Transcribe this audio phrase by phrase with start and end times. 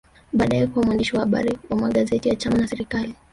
[0.33, 3.15] Baadae kuwa mwandishi wa habari wa magazeti ya chama na serikali